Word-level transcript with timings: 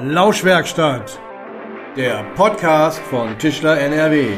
Lauschwerkstatt, 0.00 1.20
der 1.96 2.22
Podcast 2.36 3.00
von 3.00 3.36
Tischler 3.36 3.80
NRW. 3.80 4.36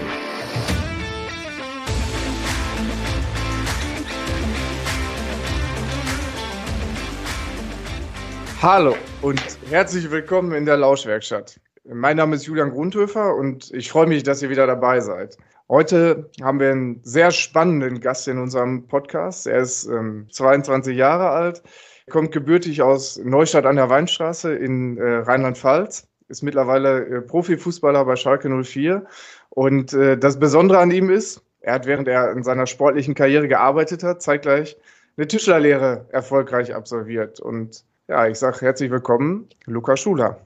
Hallo 8.63 8.97
und 9.21 9.43
herzlich 9.69 10.11
willkommen 10.11 10.53
in 10.53 10.65
der 10.65 10.79
Lauschwerkstatt. 10.79 11.61
Mein 11.85 12.17
Name 12.17 12.37
ist 12.37 12.47
Julian 12.47 12.71
Grundhöfer 12.71 13.35
und 13.37 13.71
ich 13.73 13.91
freue 13.91 14.07
mich, 14.07 14.23
dass 14.23 14.41
ihr 14.41 14.49
wieder 14.49 14.67
dabei 14.67 15.01
seid. 15.01 15.37
Heute 15.69 16.31
haben 16.43 16.59
wir 16.59 16.71
einen 16.71 17.01
sehr 17.05 17.33
spannenden 17.33 18.01
Gast 18.01 18.27
in 18.29 18.39
unserem 18.39 18.89
Podcast. 18.89 19.47
Er 19.47 19.59
ist 19.59 19.85
ähm, 19.85 20.27
22 20.33 20.97
Jahre 20.97 21.29
alt, 21.29 21.63
kommt 22.11 22.33
gebürtig 22.33 22.83
aus 22.83 23.19
Neustadt 23.19 23.65
an 23.65 23.77
der 23.77 23.89
Weinstraße 23.89 24.55
in 24.55 24.99
äh, 24.99 25.19
Rheinland-Pfalz, 25.19 26.09
ist 26.29 26.43
mittlerweile 26.43 27.07
äh, 27.07 27.21
Profifußballer 27.23 28.05
bei 28.05 28.17
Schalke 28.17 28.49
04. 28.49 29.07
Und 29.51 29.93
äh, 29.95 30.19
das 30.19 30.39
Besondere 30.39 30.79
an 30.79 30.91
ihm 30.91 31.11
ist, 31.11 31.43
er 31.61 31.75
hat 31.75 31.87
während 31.87 32.09
er 32.09 32.33
in 32.33 32.43
seiner 32.43 32.67
sportlichen 32.67 33.15
Karriere 33.15 33.49
gearbeitet 33.49 34.03
hat, 34.03 34.23
zeitgleich 34.23 34.77
eine 35.17 35.27
Tischlerlehre 35.27 36.07
erfolgreich 36.11 36.75
absolviert. 36.75 37.41
Und 37.41 37.85
ja, 38.09 38.27
ich 38.27 38.39
sage 38.39 38.61
herzlich 38.61 38.91
willkommen, 38.91 39.49
Luca 39.67 39.97
Schuler. 39.97 40.41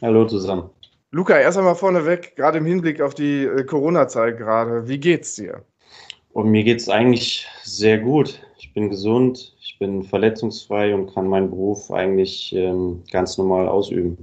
Hallo 0.00 0.26
zusammen. 0.26 0.70
Luca, 1.12 1.36
erst 1.36 1.58
einmal 1.58 1.74
vorneweg, 1.74 2.36
gerade 2.36 2.58
im 2.58 2.64
Hinblick 2.64 3.00
auf 3.00 3.14
die 3.14 3.44
äh, 3.44 3.64
Corona-Zeit 3.64 4.38
gerade, 4.38 4.86
wie 4.86 4.98
geht's 4.98 5.34
dir? 5.34 5.64
Und 6.32 6.50
mir 6.50 6.64
geht's 6.64 6.88
eigentlich 6.88 7.46
sehr 7.62 7.98
gut. 7.98 8.40
Ich 8.58 8.72
bin 8.72 8.88
gesund, 8.88 9.54
ich 9.60 9.78
bin 9.78 10.02
verletzungsfrei 10.02 10.94
und 10.94 11.12
kann 11.12 11.28
meinen 11.28 11.50
Beruf 11.50 11.90
eigentlich 11.90 12.54
ähm, 12.54 13.02
ganz 13.10 13.36
normal 13.36 13.68
ausüben. 13.68 14.16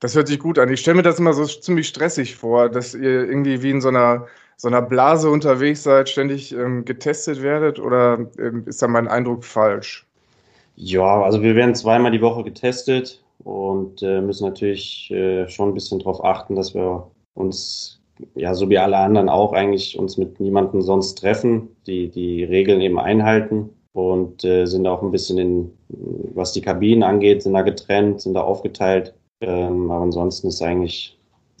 Das 0.00 0.14
hört 0.14 0.28
sich 0.28 0.38
gut 0.38 0.58
an. 0.58 0.72
Ich 0.72 0.80
stelle 0.80 0.96
mir 0.96 1.02
das 1.02 1.18
immer 1.18 1.32
so 1.32 1.44
ziemlich 1.44 1.88
stressig 1.88 2.36
vor, 2.36 2.68
dass 2.68 2.94
ihr 2.94 3.28
irgendwie 3.28 3.62
wie 3.62 3.70
in 3.70 3.80
so 3.80 3.88
einer, 3.88 4.26
so 4.56 4.68
einer 4.68 4.82
Blase 4.82 5.28
unterwegs 5.28 5.82
seid, 5.82 6.08
ständig 6.08 6.52
ähm, 6.52 6.84
getestet 6.84 7.42
werdet 7.42 7.80
oder 7.80 8.26
ähm, 8.38 8.62
ist 8.66 8.80
da 8.80 8.86
mein 8.86 9.08
Eindruck 9.08 9.44
falsch? 9.44 10.06
Ja, 10.76 11.22
also 11.22 11.42
wir 11.42 11.56
werden 11.56 11.74
zweimal 11.74 12.12
die 12.12 12.22
Woche 12.22 12.44
getestet 12.44 13.20
und 13.42 14.00
äh, 14.02 14.20
müssen 14.20 14.44
natürlich 14.44 15.10
äh, 15.10 15.48
schon 15.48 15.70
ein 15.70 15.74
bisschen 15.74 15.98
darauf 15.98 16.24
achten, 16.24 16.54
dass 16.54 16.74
wir 16.74 17.10
uns, 17.34 17.97
ja, 18.34 18.54
so 18.54 18.68
wie 18.68 18.78
alle 18.78 18.96
anderen 18.96 19.28
auch 19.28 19.52
eigentlich 19.52 19.98
uns 19.98 20.16
mit 20.16 20.40
niemandem 20.40 20.82
sonst 20.82 21.18
treffen, 21.18 21.68
die 21.86 22.08
die 22.08 22.44
Regeln 22.44 22.80
eben 22.80 22.98
einhalten 22.98 23.70
und 23.92 24.44
äh, 24.44 24.66
sind 24.66 24.86
auch 24.86 25.02
ein 25.02 25.10
bisschen 25.10 25.38
in, 25.38 25.72
was 26.34 26.52
die 26.52 26.60
Kabinen 26.60 27.02
angeht, 27.02 27.42
sind 27.42 27.54
da 27.54 27.62
getrennt, 27.62 28.20
sind 28.20 28.34
da 28.34 28.42
aufgeteilt. 28.42 29.14
Ähm, 29.40 29.90
aber 29.90 30.02
ansonsten 30.02 30.48
ist 30.48 30.62
eigentlich 30.62 31.16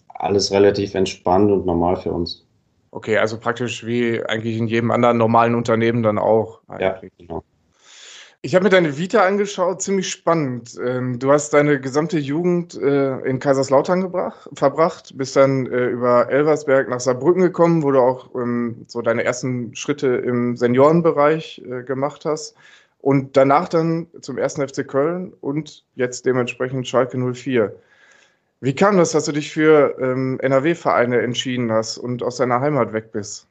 alles 0.08 0.50
relativ 0.50 0.94
entspannt 0.94 1.50
und 1.50 1.66
normal 1.66 1.96
für 1.96 2.12
uns. 2.12 2.44
Okay, 2.90 3.18
also 3.18 3.38
praktisch 3.38 3.84
wie 3.86 4.22
eigentlich 4.24 4.56
in 4.56 4.66
jedem 4.66 4.90
anderen 4.90 5.18
normalen 5.18 5.54
Unternehmen 5.54 6.02
dann 6.02 6.18
auch. 6.18 6.60
Eigentlich. 6.68 7.12
Ja, 7.18 7.26
genau. 7.26 7.44
Ich 8.40 8.54
habe 8.54 8.64
mir 8.64 8.70
deine 8.70 8.96
Vita 8.96 9.26
angeschaut, 9.26 9.82
ziemlich 9.82 10.08
spannend. 10.10 10.78
Ähm, 10.80 11.18
du 11.18 11.32
hast 11.32 11.52
deine 11.52 11.80
gesamte 11.80 12.18
Jugend 12.18 12.76
äh, 12.76 13.18
in 13.22 13.40
Kaiserslautern 13.40 14.00
gebracht, 14.00 14.48
verbracht, 14.54 15.16
bist 15.18 15.34
dann 15.34 15.66
äh, 15.66 15.86
über 15.86 16.30
Elversberg 16.30 16.88
nach 16.88 17.00
Saarbrücken 17.00 17.42
gekommen, 17.42 17.82
wo 17.82 17.90
du 17.90 17.98
auch 17.98 18.32
ähm, 18.36 18.84
so 18.86 19.02
deine 19.02 19.24
ersten 19.24 19.74
Schritte 19.74 20.06
im 20.08 20.56
Seniorenbereich 20.56 21.62
äh, 21.68 21.82
gemacht 21.82 22.24
hast. 22.26 22.54
Und 23.00 23.36
danach 23.36 23.68
dann 23.68 24.06
zum 24.20 24.38
ersten 24.38 24.66
FC 24.66 24.86
Köln 24.86 25.32
und 25.40 25.84
jetzt 25.96 26.24
dementsprechend 26.24 26.86
Schalke 26.86 27.18
04. 27.18 27.74
Wie 28.60 28.74
kam 28.74 28.98
das, 28.98 29.10
dass 29.12 29.24
du 29.24 29.32
dich 29.32 29.52
für 29.52 29.96
ähm, 30.00 30.38
NRW-Vereine 30.40 31.20
entschieden 31.22 31.72
hast 31.72 31.98
und 31.98 32.22
aus 32.22 32.36
deiner 32.36 32.60
Heimat 32.60 32.92
weg 32.92 33.10
bist? 33.10 33.47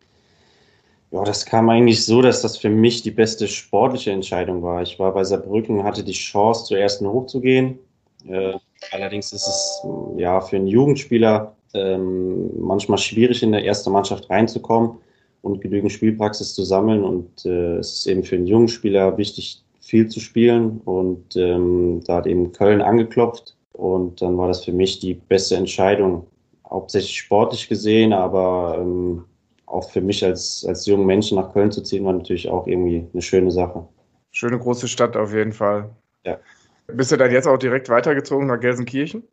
Ja, 1.12 1.24
das 1.24 1.46
kam 1.46 1.70
eigentlich 1.70 2.06
so, 2.06 2.22
dass 2.22 2.42
das 2.42 2.58
für 2.58 2.70
mich 2.70 3.02
die 3.02 3.12
beste 3.12 3.48
sportliche 3.48 4.12
Entscheidung 4.12 4.62
war. 4.62 4.82
Ich 4.82 5.00
war 5.00 5.14
bei 5.14 5.24
Saarbrücken, 5.24 5.84
hatte 5.84 6.04
die 6.04 6.12
Chance, 6.12 6.66
zur 6.66 6.78
ersten 6.78 7.08
hochzugehen. 7.08 7.80
Äh, 8.28 8.54
allerdings 8.92 9.32
ist 9.32 9.48
es 9.48 9.88
ja 10.18 10.42
für 10.42 10.58
einen 10.58 10.68
Jugendspieler 10.68 11.56
ähm, 11.74 12.50
manchmal 12.60 12.98
schwierig, 12.98 13.42
in 13.42 13.54
der 13.54 13.66
ersten 13.66 13.92
Mannschaft 13.92 14.30
reinzukommen 14.30 14.98
und 15.42 15.62
genügend 15.62 15.94
Spielpraxis 15.94 16.54
zu 16.54 16.64
sammeln. 16.66 17.04
Und 17.06 17.46
äh, 17.46 17.78
es 17.78 18.00
ist 18.00 18.08
eben 18.08 18.24
für 18.24 18.36
einen 18.36 18.48
jungen 18.48 18.68
Spieler 18.68 19.18
wichtig, 19.18 19.64
viel 19.80 20.10
zu 20.10 20.20
spielen. 20.20 20.82
Und 20.84 21.38
ähm, 21.38 22.02
da 22.06 22.18
hat 22.18 22.28
eben 22.28 22.52
Köln 22.52 22.82
angeklopft. 22.82 23.56
Und 23.72 24.22
dann 24.22 24.38
war 24.38 24.50
das 24.50 24.66
für 24.66 24.74
mich 24.74 25.00
die 25.00 25.14
beste 25.14 25.56
Entscheidung, 25.56 26.28
hauptsächlich 26.70 27.18
sportlich 27.18 27.70
gesehen, 27.70 28.12
aber 28.12 28.78
ähm, 28.82 29.24
auch 29.68 29.90
für 29.92 30.02
mich 30.02 30.26
als, 30.26 30.66
als 30.68 30.86
jungen 30.86 31.06
Menschen 31.06 31.38
nach 31.38 31.54
Köln 31.54 31.72
zu 31.72 31.84
ziehen, 31.84 32.06
war 32.06 32.14
natürlich 32.14 32.50
auch 32.50 32.66
irgendwie 32.66 33.06
eine 33.14 33.22
schöne 33.22 33.52
Sache. 33.52 33.88
Schöne 34.32 34.58
große 34.58 34.88
Stadt 34.88 35.16
auf 35.16 35.34
jeden 35.34 35.52
Fall. 35.52 35.90
Ja. 36.26 36.40
Bist 36.88 37.12
du 37.12 37.18
dann 37.18 37.32
jetzt 37.32 37.48
auch 37.48 37.58
direkt 37.58 37.90
weitergezogen 37.90 38.48
nach 38.48 38.60
Gelsenkirchen? 38.60 39.24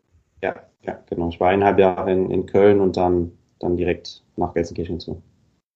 Ja, 0.43 0.55
ja, 0.83 0.99
genau. 1.09 1.29
Ich 1.29 1.41
war 1.41 1.51
eineinhalb 1.51 1.79
Jahre 1.79 2.13
in, 2.13 2.31
in 2.31 2.47
Köln 2.47 2.81
und 2.81 2.97
dann, 2.97 3.33
dann 3.61 3.77
direkt 3.77 4.23
nach 4.37 4.53
Gelsenkirchen 4.55 5.01
zu. 5.01 5.13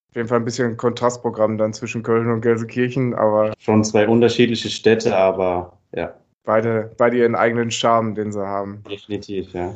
Auf 0.09 0.15
jeden 0.15 0.27
Fall 0.27 0.39
ein 0.39 0.45
bisschen 0.45 0.71
ein 0.71 0.77
Kontrastprogramm 0.77 1.57
dann 1.57 1.73
zwischen 1.73 2.03
Köln 2.03 2.31
und 2.31 2.41
Gelsenkirchen, 2.41 3.13
aber. 3.13 3.53
Schon 3.59 3.83
zwei 3.83 4.07
unterschiedliche 4.07 4.69
Städte, 4.69 5.15
aber 5.15 5.77
ja. 5.93 6.13
Beide, 6.43 6.91
beide 6.97 7.17
ihren 7.17 7.35
eigenen 7.35 7.69
Charme, 7.71 8.15
den 8.15 8.31
sie 8.31 8.45
haben. 8.45 8.83
Definitiv, 8.89 9.53
ja. 9.53 9.75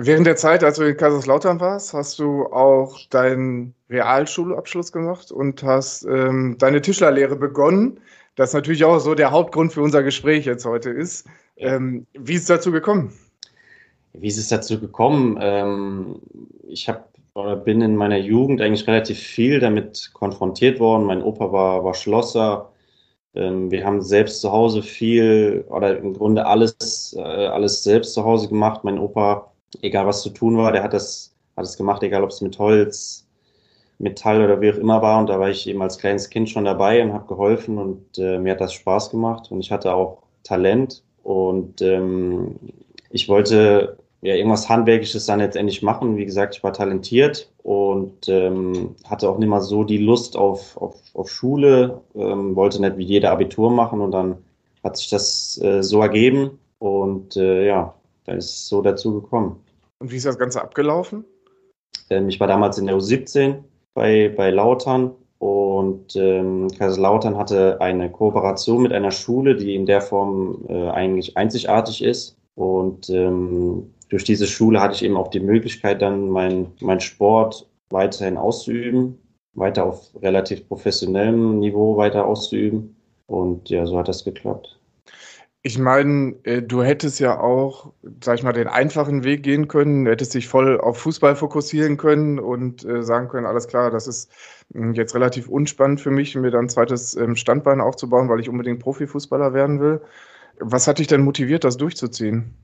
Während 0.00 0.28
der 0.28 0.36
Zeit, 0.36 0.62
als 0.62 0.76
du 0.76 0.84
in 0.84 0.96
Kaiserslautern 0.96 1.58
warst, 1.58 1.92
hast 1.92 2.20
du 2.20 2.46
auch 2.46 3.00
deinen 3.10 3.74
Realschulabschluss 3.90 4.92
gemacht 4.92 5.32
und 5.32 5.64
hast 5.64 6.04
ähm, 6.04 6.54
deine 6.56 6.80
Tischlerlehre 6.80 7.34
begonnen. 7.34 7.98
Das 8.36 8.52
natürlich 8.52 8.84
auch 8.84 9.00
so 9.00 9.16
der 9.16 9.32
Hauptgrund 9.32 9.72
für 9.72 9.82
unser 9.82 10.04
Gespräch 10.04 10.46
jetzt 10.46 10.64
heute 10.64 10.90
ist. 10.90 11.26
Ähm, 11.56 12.06
wie 12.12 12.34
ist 12.34 12.42
es 12.42 12.46
dazu 12.46 12.70
gekommen? 12.70 13.12
Wie 14.12 14.28
ist 14.28 14.38
es 14.38 14.46
dazu 14.46 14.78
gekommen? 14.78 15.36
Ähm, 15.40 16.22
ich 16.68 16.88
habe 16.88 17.02
oder 17.34 17.56
bin 17.56 17.80
in 17.80 17.96
meiner 17.96 18.18
Jugend 18.18 18.60
eigentlich 18.60 18.86
relativ 18.86 19.18
viel 19.18 19.58
damit 19.58 20.12
konfrontiert 20.12 20.78
worden. 20.78 21.06
Mein 21.06 21.24
Opa 21.24 21.50
war, 21.50 21.82
war 21.82 21.94
Schlosser. 21.94 22.70
Ähm, 23.34 23.72
wir 23.72 23.84
haben 23.84 24.00
selbst 24.00 24.42
zu 24.42 24.52
Hause 24.52 24.80
viel 24.80 25.64
oder 25.66 25.98
im 25.98 26.14
Grunde 26.14 26.46
alles, 26.46 27.16
äh, 27.18 27.20
alles 27.20 27.82
selbst 27.82 28.14
zu 28.14 28.22
Hause 28.22 28.48
gemacht. 28.48 28.84
Mein 28.84 29.00
Opa 29.00 29.50
egal 29.82 30.06
was 30.06 30.22
zu 30.22 30.30
tun 30.30 30.56
war, 30.56 30.72
der 30.72 30.82
hat 30.82 30.92
das, 30.92 31.34
hat 31.56 31.64
das 31.64 31.76
gemacht, 31.76 32.02
egal 32.02 32.24
ob 32.24 32.30
es 32.30 32.40
mit 32.40 32.58
Holz, 32.58 33.26
Metall 33.98 34.42
oder 34.44 34.60
wie 34.60 34.72
auch 34.72 34.76
immer 34.76 35.02
war. 35.02 35.18
Und 35.18 35.28
da 35.28 35.38
war 35.40 35.50
ich 35.50 35.66
eben 35.66 35.82
als 35.82 35.98
kleines 35.98 36.30
Kind 36.30 36.48
schon 36.48 36.64
dabei 36.64 37.02
und 37.02 37.12
habe 37.12 37.26
geholfen 37.26 37.78
und 37.78 38.18
äh, 38.18 38.38
mir 38.38 38.52
hat 38.52 38.60
das 38.60 38.72
Spaß 38.72 39.10
gemacht 39.10 39.50
und 39.50 39.60
ich 39.60 39.72
hatte 39.72 39.94
auch 39.94 40.22
Talent 40.44 41.02
und 41.22 41.82
ähm, 41.82 42.56
ich 43.10 43.28
wollte 43.28 43.98
ja 44.22 44.34
irgendwas 44.34 44.68
Handwerkliches 44.68 45.26
dann 45.26 45.40
letztendlich 45.40 45.82
machen. 45.82 46.16
Wie 46.16 46.24
gesagt, 46.24 46.56
ich 46.56 46.64
war 46.64 46.72
talentiert 46.72 47.50
und 47.62 48.28
ähm, 48.28 48.96
hatte 49.04 49.28
auch 49.28 49.38
nicht 49.38 49.48
mal 49.48 49.60
so 49.60 49.84
die 49.84 49.98
Lust 49.98 50.36
auf, 50.36 50.76
auf, 50.76 50.96
auf 51.14 51.30
Schule, 51.30 52.00
ähm, 52.14 52.56
wollte 52.56 52.80
nicht 52.80 52.96
wie 52.96 53.04
jeder 53.04 53.30
Abitur 53.32 53.70
machen 53.70 54.00
und 54.00 54.12
dann 54.12 54.38
hat 54.82 54.96
sich 54.96 55.10
das 55.10 55.60
äh, 55.62 55.82
so 55.82 56.00
ergeben 56.00 56.58
und 56.78 57.36
äh, 57.36 57.66
ja, 57.66 57.94
da 58.28 58.34
ist 58.34 58.44
es 58.44 58.68
so 58.68 58.82
dazu 58.82 59.20
gekommen. 59.20 59.56
Und 60.00 60.12
wie 60.12 60.16
ist 60.16 60.26
das 60.26 60.38
Ganze 60.38 60.62
abgelaufen? 60.62 61.24
Ähm, 62.10 62.28
ich 62.28 62.38
war 62.38 62.46
damals 62.46 62.78
in 62.78 62.86
der 62.86 62.96
U17 62.96 63.56
bei, 63.94 64.32
bei 64.36 64.50
Lautern 64.50 65.12
und 65.38 66.14
ähm, 66.16 66.68
Kaiserslautern 66.78 67.36
hatte 67.36 67.80
eine 67.80 68.10
Kooperation 68.10 68.82
mit 68.82 68.92
einer 68.92 69.10
Schule, 69.10 69.56
die 69.56 69.74
in 69.74 69.86
der 69.86 70.00
Form 70.00 70.64
äh, 70.68 70.88
eigentlich 70.90 71.36
einzigartig 71.36 72.02
ist. 72.02 72.36
Und 72.54 73.08
ähm, 73.08 73.94
durch 74.08 74.24
diese 74.24 74.46
Schule 74.46 74.80
hatte 74.80 74.94
ich 74.94 75.04
eben 75.04 75.16
auch 75.16 75.28
die 75.28 75.40
Möglichkeit, 75.40 76.02
dann 76.02 76.28
meinen 76.28 76.72
mein 76.80 77.00
Sport 77.00 77.68
weiterhin 77.90 78.36
auszuüben, 78.36 79.18
weiter 79.54 79.86
auf 79.86 80.10
relativ 80.20 80.68
professionellem 80.68 81.60
Niveau 81.60 81.96
weiter 81.96 82.26
auszuüben. 82.26 82.96
Und 83.26 83.70
ja, 83.70 83.86
so 83.86 83.98
hat 83.98 84.08
das 84.08 84.24
geklappt. 84.24 84.77
Ich 85.62 85.78
meine, 85.78 86.36
äh, 86.44 86.62
du 86.62 86.82
hättest 86.82 87.18
ja 87.18 87.40
auch, 87.40 87.92
sag 88.22 88.38
ich 88.38 88.44
mal, 88.44 88.52
den 88.52 88.68
einfachen 88.68 89.24
Weg 89.24 89.42
gehen 89.42 89.66
können, 89.66 90.04
du 90.04 90.10
hättest 90.12 90.34
dich 90.34 90.46
voll 90.46 90.80
auf 90.80 90.98
Fußball 90.98 91.34
fokussieren 91.34 91.96
können 91.96 92.38
und 92.38 92.84
äh, 92.84 93.02
sagen 93.02 93.28
können, 93.28 93.46
alles 93.46 93.66
klar, 93.66 93.90
das 93.90 94.06
ist 94.06 94.30
hm, 94.72 94.94
jetzt 94.94 95.14
relativ 95.14 95.48
unspannend 95.48 96.00
für 96.00 96.10
mich, 96.10 96.36
mir 96.36 96.50
dann 96.52 96.66
ein 96.66 96.68
zweites 96.68 97.16
ähm, 97.16 97.34
Standbein 97.34 97.80
aufzubauen, 97.80 98.28
weil 98.28 98.40
ich 98.40 98.48
unbedingt 98.48 98.78
Profifußballer 98.78 99.52
werden 99.52 99.80
will. 99.80 100.00
Was 100.60 100.86
hat 100.86 100.98
dich 101.00 101.08
denn 101.08 101.22
motiviert, 101.22 101.64
das 101.64 101.76
durchzuziehen? 101.76 102.54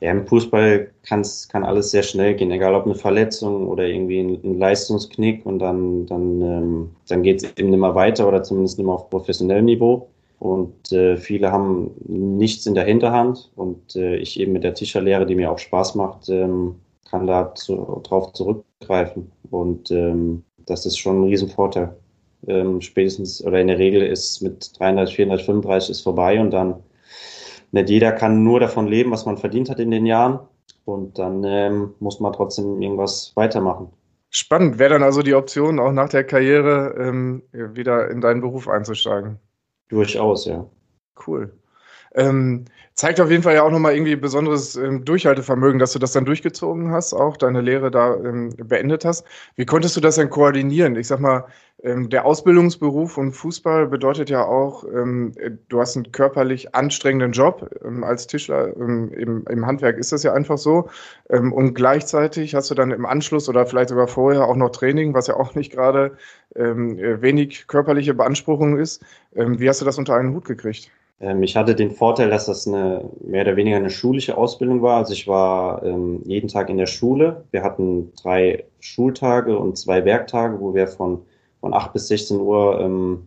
Ja, 0.00 0.10
im 0.10 0.26
Fußball 0.26 0.90
kann's, 1.06 1.48
kann 1.48 1.64
alles 1.64 1.90
sehr 1.90 2.02
schnell 2.02 2.34
gehen, 2.34 2.50
egal 2.50 2.74
ob 2.74 2.84
eine 2.84 2.94
Verletzung 2.94 3.68
oder 3.68 3.86
irgendwie 3.86 4.20
ein, 4.20 4.40
ein 4.44 4.58
Leistungsknick 4.58 5.46
und 5.46 5.58
dann, 5.60 6.06
dann, 6.06 6.40
ähm, 6.42 6.90
dann 7.08 7.22
geht 7.22 7.42
es 7.42 7.56
eben 7.56 7.70
mehr 7.70 7.94
weiter 7.94 8.28
oder 8.28 8.42
zumindest 8.42 8.78
mehr 8.78 8.88
auf 8.88 9.10
professionellem 9.10 9.64
Niveau. 9.64 10.10
Und 10.44 10.92
äh, 10.92 11.16
viele 11.16 11.50
haben 11.50 11.92
nichts 12.06 12.66
in 12.66 12.74
der 12.74 12.84
Hinterhand 12.84 13.50
und 13.56 13.96
äh, 13.96 14.16
ich 14.16 14.38
eben 14.38 14.52
mit 14.52 14.62
der 14.62 14.74
Tischlerlehre, 14.74 15.24
die 15.24 15.36
mir 15.36 15.50
auch 15.50 15.58
Spaß 15.58 15.94
macht, 15.94 16.28
ähm, 16.28 16.74
kann 17.08 17.26
da 17.26 17.54
zu, 17.54 18.02
drauf 18.04 18.34
zurückgreifen. 18.34 19.32
Und 19.50 19.90
ähm, 19.90 20.44
das 20.66 20.84
ist 20.84 20.98
schon 20.98 21.22
ein 21.22 21.28
Riesenvorteil. 21.28 21.96
Ähm, 22.46 22.82
spätestens 22.82 23.42
oder 23.42 23.58
in 23.58 23.68
der 23.68 23.78
Regel 23.78 24.02
ist 24.02 24.42
mit 24.42 24.78
33, 24.78 25.16
34, 25.16 25.46
35 25.46 25.90
ist 25.90 26.02
vorbei 26.02 26.38
und 26.38 26.50
dann 26.50 26.74
nicht 27.72 27.88
jeder 27.88 28.12
kann 28.12 28.44
nur 28.44 28.60
davon 28.60 28.86
leben, 28.86 29.12
was 29.12 29.24
man 29.24 29.38
verdient 29.38 29.70
hat 29.70 29.80
in 29.80 29.90
den 29.90 30.04
Jahren. 30.04 30.40
Und 30.84 31.18
dann 31.18 31.42
ähm, 31.44 31.94
muss 32.00 32.20
man 32.20 32.34
trotzdem 32.34 32.82
irgendwas 32.82 33.32
weitermachen. 33.34 33.88
Spannend. 34.28 34.78
Wäre 34.78 34.90
dann 34.90 35.04
also 35.04 35.22
die 35.22 35.34
Option, 35.34 35.80
auch 35.80 35.92
nach 35.92 36.10
der 36.10 36.24
Karriere 36.24 36.94
ähm, 36.98 37.42
wieder 37.52 38.10
in 38.10 38.20
deinen 38.20 38.42
Beruf 38.42 38.68
einzusteigen? 38.68 39.38
Durchaus, 39.88 40.44
ja. 40.46 40.68
Cool. 41.26 41.58
Ähm, 42.14 42.64
zeigt 42.94 43.20
auf 43.20 43.30
jeden 43.30 43.42
Fall 43.42 43.54
ja 43.54 43.62
auch 43.64 43.70
nochmal 43.70 43.94
irgendwie 43.94 44.16
besonderes 44.16 44.76
ähm, 44.76 45.04
Durchhaltevermögen, 45.04 45.78
dass 45.78 45.92
du 45.92 45.98
das 45.98 46.12
dann 46.12 46.24
durchgezogen 46.24 46.92
hast, 46.92 47.12
auch 47.12 47.36
deine 47.36 47.60
Lehre 47.60 47.90
da 47.90 48.14
ähm, 48.16 48.50
beendet 48.56 49.04
hast. 49.04 49.26
Wie 49.56 49.66
konntest 49.66 49.96
du 49.96 50.00
das 50.00 50.14
denn 50.16 50.30
koordinieren? 50.30 50.94
Ich 50.96 51.08
sag 51.08 51.18
mal, 51.20 51.44
ähm, 51.84 52.08
der 52.08 52.24
Ausbildungsberuf 52.24 53.18
und 53.18 53.32
Fußball 53.32 53.88
bedeutet 53.88 54.30
ja 54.30 54.44
auch, 54.44 54.84
ähm, 54.84 55.32
du 55.68 55.80
hast 55.80 55.96
einen 55.96 56.12
körperlich 56.12 56.74
anstrengenden 56.74 57.32
Job 57.32 57.68
ähm, 57.84 58.04
als 58.04 58.26
Tischler. 58.26 58.74
Im, 58.76 59.44
Im, 59.46 59.66
Handwerk 59.66 59.98
ist 59.98 60.12
das 60.12 60.22
ja 60.22 60.32
einfach 60.32 60.58
so. 60.58 60.88
und 61.28 61.74
gleichzeitig 61.74 62.54
hast 62.54 62.70
du 62.70 62.74
dann 62.74 62.90
im 62.90 63.06
Anschluss 63.06 63.48
oder 63.48 63.66
vielleicht 63.66 63.88
sogar 63.90 64.08
vorher 64.08 64.44
auch 64.44 64.56
noch 64.56 64.70
Training, 64.70 65.14
was 65.14 65.26
ja 65.26 65.36
auch 65.36 65.54
nicht 65.54 65.72
gerade 65.72 66.16
wenig 66.54 67.66
körperliche 67.66 68.14
Beanspruchung 68.14 68.78
ist. 68.78 69.02
wie 69.32 69.68
hast 69.68 69.80
du 69.80 69.84
das 69.84 69.98
unter 69.98 70.14
einen 70.14 70.34
Hut 70.34 70.44
gekriegt? 70.44 70.90
Ähm, 71.20 71.42
ich 71.42 71.56
hatte 71.56 71.74
den 71.74 71.90
Vorteil, 71.90 72.30
dass 72.30 72.46
das 72.46 72.66
eine 72.66 73.10
mehr 73.20 73.42
oder 73.42 73.56
weniger 73.56 73.76
eine 73.76 73.90
schulische 73.90 74.36
Ausbildung 74.36 74.82
war. 74.82 74.98
Also 74.98 75.12
ich 75.12 75.26
war 75.28 75.82
ähm, 75.84 76.22
jeden 76.24 76.48
Tag 76.48 76.68
in 76.70 76.78
der 76.78 76.86
Schule. 76.86 77.44
Wir 77.50 77.62
hatten 77.62 78.12
drei 78.22 78.64
Schultage 78.80 79.58
und 79.58 79.78
zwei 79.78 80.04
Werktage, 80.04 80.60
wo 80.60 80.74
wir 80.74 80.88
von, 80.88 81.22
von 81.60 81.74
8 81.74 81.92
bis 81.92 82.08
16 82.08 82.40
Uhr 82.40 82.80
ähm, 82.80 83.26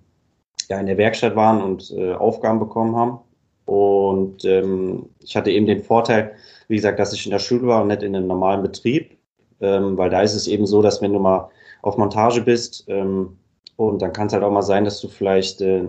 ja, 0.69 0.79
in 0.79 0.87
der 0.87 0.97
Werkstatt 0.97 1.35
waren 1.35 1.61
und 1.61 1.91
äh, 1.97 2.13
Aufgaben 2.13 2.59
bekommen 2.59 2.95
haben. 2.95 3.19
Und 3.65 4.45
ähm, 4.45 5.09
ich 5.21 5.35
hatte 5.35 5.51
eben 5.51 5.65
den 5.65 5.83
Vorteil, 5.83 6.33
wie 6.67 6.75
gesagt, 6.75 6.99
dass 6.99 7.13
ich 7.13 7.25
in 7.25 7.31
der 7.31 7.39
Schule 7.39 7.67
war 7.67 7.81
und 7.81 7.89
nicht 7.89 8.03
in 8.03 8.15
einem 8.15 8.27
normalen 8.27 8.63
Betrieb, 8.63 9.17
ähm, 9.59 9.97
weil 9.97 10.09
da 10.09 10.21
ist 10.21 10.35
es 10.35 10.47
eben 10.47 10.65
so, 10.65 10.81
dass 10.81 11.01
wenn 11.01 11.13
du 11.13 11.19
mal 11.19 11.49
auf 11.81 11.97
Montage 11.97 12.41
bist, 12.41 12.85
ähm, 12.87 13.37
und 13.77 14.01
dann 14.01 14.11
kann 14.11 14.27
es 14.27 14.33
halt 14.33 14.43
auch 14.43 14.51
mal 14.51 14.63
sein, 14.63 14.85
dass 14.85 14.99
du 14.99 15.07
vielleicht 15.07 15.61
äh, 15.61 15.83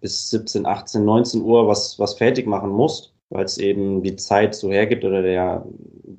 bis 0.00 0.30
17, 0.30 0.66
18, 0.66 1.04
19 1.04 1.42
Uhr 1.42 1.68
was, 1.68 1.98
was 1.98 2.14
fertig 2.14 2.46
machen 2.46 2.70
musst, 2.70 3.12
weil 3.28 3.44
es 3.44 3.58
eben 3.58 4.02
die 4.02 4.16
Zeit 4.16 4.54
so 4.54 4.70
hergibt 4.70 5.04
oder 5.04 5.22
der, 5.22 5.64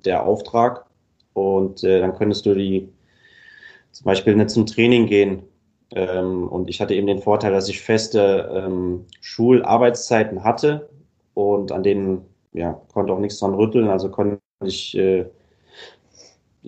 der 0.05 0.25
Auftrag. 0.25 0.85
Und 1.33 1.83
äh, 1.83 1.99
dann 1.99 2.13
könntest 2.13 2.45
du 2.45 2.53
die 2.53 2.89
zum 3.91 4.05
Beispiel 4.05 4.35
nicht 4.35 4.51
zum 4.51 4.67
Training 4.67 5.07
gehen. 5.07 5.41
Ähm, 5.95 6.47
und 6.47 6.69
ich 6.69 6.79
hatte 6.79 6.93
eben 6.93 7.07
den 7.07 7.23
Vorteil, 7.23 7.53
dass 7.53 7.69
ich 7.69 7.81
feste 7.81 8.47
ähm, 8.53 9.05
Schularbeitszeiten 9.19 10.43
hatte 10.43 10.89
und 11.33 11.71
an 11.71 11.81
denen 11.81 12.21
ja, 12.53 12.79
konnte 12.93 13.13
auch 13.13 13.19
nichts 13.19 13.39
dran 13.39 13.55
rütteln. 13.55 13.87
Also 13.87 14.09
konnte 14.11 14.39
ich 14.63 14.95
äh, 14.95 15.25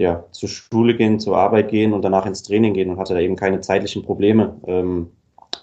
ja, 0.01 0.25
zur 0.31 0.49
Schule 0.49 0.95
gehen, 0.95 1.19
zur 1.19 1.37
Arbeit 1.37 1.69
gehen 1.69 1.93
und 1.93 2.01
danach 2.01 2.25
ins 2.25 2.43
Training 2.43 2.73
gehen 2.73 2.89
und 2.89 2.97
hatte 2.97 3.13
da 3.13 3.19
eben 3.19 3.35
keine 3.35 3.61
zeitlichen 3.61 4.03
Probleme. 4.03 4.59
Ähm, 4.65 5.11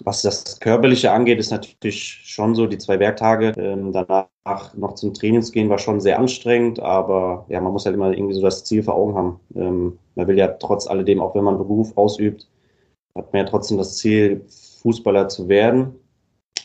was 0.05 0.21
das 0.21 0.59
Körperliche 0.59 1.11
angeht, 1.11 1.39
ist 1.39 1.51
natürlich 1.51 2.21
schon 2.23 2.55
so, 2.55 2.67
die 2.67 2.77
zwei 2.77 2.99
Werktage 2.99 3.53
ähm, 3.57 3.91
danach 3.91 4.73
noch 4.75 4.95
zum 4.95 5.13
Trainings 5.13 5.51
gehen, 5.51 5.69
war 5.69 5.77
schon 5.77 5.99
sehr 5.99 6.17
anstrengend, 6.19 6.79
aber 6.79 7.45
ja, 7.49 7.59
man 7.59 7.73
muss 7.73 7.85
halt 7.85 7.95
immer 7.95 8.11
irgendwie 8.11 8.33
so 8.33 8.41
das 8.41 8.63
Ziel 8.63 8.81
vor 8.83 8.95
Augen 8.95 9.15
haben. 9.15 9.39
Ähm, 9.55 9.99
man 10.15 10.27
will 10.27 10.37
ja 10.37 10.47
trotz 10.47 10.87
alledem, 10.87 11.19
auch 11.19 11.35
wenn 11.35 11.43
man 11.43 11.55
einen 11.55 11.67
Beruf 11.67 11.97
ausübt, 11.97 12.47
hat 13.15 13.33
man 13.33 13.43
ja 13.43 13.49
trotzdem 13.49 13.77
das 13.77 13.97
Ziel, 13.97 14.45
Fußballer 14.81 15.27
zu 15.27 15.49
werden. 15.49 15.95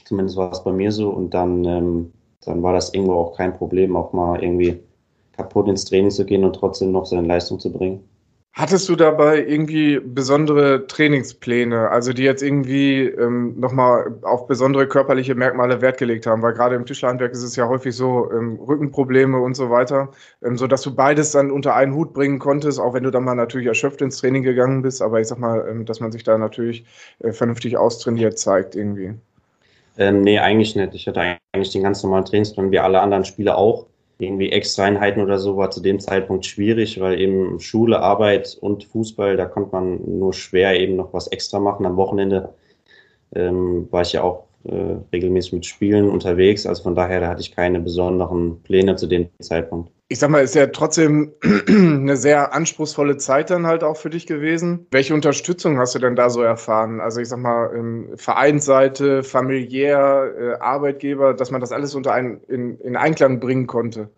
Zumindest 0.05 0.37
war 0.37 0.53
es 0.53 0.63
bei 0.63 0.73
mir 0.73 0.93
so 0.93 1.11
und 1.11 1.35
dann, 1.35 1.65
ähm, 1.65 2.13
dann 2.45 2.63
war 2.63 2.73
das 2.73 2.95
irgendwo 2.95 3.15
auch 3.15 3.37
kein 3.37 3.55
Problem, 3.55 3.97
auch 3.97 4.13
mal 4.13 4.43
irgendwie 4.43 4.81
kaputt 5.37 5.69
ins 5.69 5.85
Training 5.85 6.11
zu 6.11 6.25
gehen 6.25 6.45
und 6.45 6.55
trotzdem 6.55 6.93
noch 6.93 7.07
seine 7.07 7.27
Leistung 7.27 7.59
zu 7.59 7.73
bringen. 7.73 8.05
Hattest 8.57 8.89
du 8.89 8.95
dabei 8.95 9.45
irgendwie 9.45 9.99
besondere 9.99 10.87
Trainingspläne, 10.87 11.91
also 11.91 12.13
die 12.13 12.23
jetzt 12.23 12.41
irgendwie 12.41 13.01
ähm, 13.01 13.59
nochmal 13.59 14.15
auf 14.23 14.47
besondere 14.47 14.87
körperliche 14.87 15.35
Merkmale 15.35 15.81
Wert 15.81 15.99
gelegt 15.99 16.25
haben? 16.29 16.41
Weil 16.41 16.53
gerade 16.53 16.77
im 16.77 16.87
Tischlerhandwerk 16.87 17.33
ist 17.33 17.43
es 17.43 17.57
ja 17.57 17.67
häufig 17.67 17.97
so, 17.97 18.31
ähm, 18.31 18.61
Rückenprobleme 18.61 19.41
und 19.41 19.55
so 19.55 19.71
weiter, 19.71 20.13
ähm, 20.45 20.57
so 20.57 20.69
dass 20.69 20.83
du 20.83 20.95
beides 20.95 21.33
dann 21.33 21.51
unter 21.51 21.75
einen 21.75 21.97
Hut 21.97 22.13
bringen 22.13 22.39
konntest, 22.39 22.79
auch 22.79 22.95
wenn 22.95 23.03
du 23.03 23.11
dann 23.11 23.25
mal 23.25 23.35
natürlich 23.35 23.67
erschöpft 23.67 24.01
ins 24.03 24.19
Training 24.19 24.45
gegangen 24.45 24.83
bist. 24.83 25.03
Aber 25.03 25.21
ich 25.21 25.27
sag 25.27 25.41
mal, 25.41 25.67
ähm, 25.69 25.85
dass 25.85 25.99
man 25.99 26.13
sich 26.13 26.23
da 26.23 26.39
natürlich 26.39 26.85
äh, 27.25 27.33
vernünftig 27.33 27.77
austrainiert 27.77 28.39
zeigt 28.39 28.77
irgendwie. 28.77 29.15
Ähm, 29.99 30.21
nee, 30.21 30.39
eigentlich 30.39 30.77
nicht. 30.77 30.95
Ich 30.95 31.09
hatte 31.09 31.39
eigentlich 31.53 31.73
den 31.73 31.83
ganz 31.83 32.05
normalen 32.05 32.25
Trainingsplan 32.25 32.71
wie 32.71 32.79
alle 32.79 33.01
anderen 33.01 33.25
Spieler 33.25 33.59
auch 33.59 33.87
irgendwie 34.19 34.53
Extra-Einheiten 34.53 35.21
oder 35.21 35.39
so 35.39 35.57
war 35.57 35.71
zu 35.71 35.81
dem 35.81 36.01
Zeitpunkt 36.01 36.47
schwierig, 36.47 37.01
weil 37.01 37.21
eben 37.21 37.59
Schule, 37.61 38.01
Arbeit 38.01 38.57
und 38.61 38.85
Fußball, 38.85 39.37
da 39.37 39.47
konnte 39.47 39.73
man 39.73 40.19
nur 40.19 40.33
schwer 40.33 40.79
eben 40.79 40.97
noch 40.97 41.13
was 41.13 41.27
extra 41.29 41.59
machen. 41.59 41.87
Am 41.87 41.97
Wochenende 41.97 42.55
ähm, 43.35 43.89
war 43.91 44.03
ich 44.03 44.13
ja 44.13 44.23
auch 44.23 44.45
äh, 44.65 44.97
regelmäßig 45.13 45.53
mit 45.53 45.67
Spielen 45.67 46.09
unterwegs, 46.09 46.67
also 46.67 46.83
von 46.83 46.95
daher 46.95 47.21
da 47.21 47.29
hatte 47.29 47.41
ich 47.41 47.55
keine 47.55 47.81
besonderen 47.81 48.63
Pläne 48.63 48.97
zu 48.97 49.07
dem 49.07 49.29
Zeitpunkt 49.41 49.91
ich 50.09 50.19
sag 50.19 50.31
mal, 50.31 50.45
ist 50.45 50.55
ja 50.55 50.67
trotzdem 50.67 51.33
eine 51.69 52.17
sehr 52.17 52.53
anspruchsvolle 52.53 53.17
Zeit 53.17 53.51
dann 53.51 53.67
halt 53.67 53.83
auch 53.83 53.97
für 53.97 54.11
dich 54.11 54.27
gewesen. 54.27 54.87
Welche 54.91 55.15
Unterstützung 55.15 55.79
hast 55.79 55.95
du 55.95 55.99
denn 55.99 56.15
da 56.15 56.29
so 56.29 56.43
erfahren? 56.43 57.01
Also 57.01 57.21
ich 57.21 57.29
sag 57.29 57.39
mal, 57.39 57.71
Vereinsseite, 58.17 59.23
familiär, 59.23 60.33
äh, 60.39 60.63
Arbeitgeber, 60.63 61.35
dass 61.35 61.51
man 61.51 61.61
das 61.61 61.73
alles 61.73 61.95
unter 61.95 62.13
einen, 62.13 62.43
in, 62.45 62.79
in 62.81 62.97
Einklang 62.97 63.41
bringen 63.41 63.67
konnte? 63.67 64.11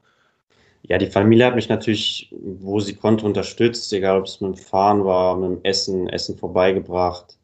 Ja, 0.83 0.99
die 0.99 1.07
Familie 1.07 1.47
hat 1.47 1.55
mich 1.57 1.69
natürlich, 1.69 2.33
wo 2.41 2.79
sie 2.81 2.95
konnte, 2.95 3.25
unterstützt, 3.25 3.93
egal 3.93 4.19
ob 4.19 4.27
es 4.27 4.41
mit 4.41 4.57
dem 4.57 4.63
Fahren 4.63 5.05
war, 5.05 5.37
mit 5.37 5.51
dem 5.51 5.61
Essen, 5.65 6.09
Essen 6.09 6.37
vorbeigebracht 6.37 7.39